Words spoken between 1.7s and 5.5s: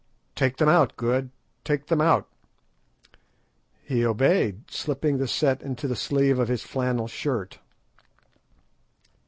them out!" He obeyed, slipping the